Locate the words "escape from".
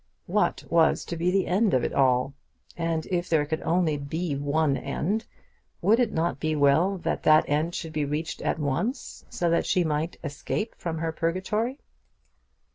10.23-10.97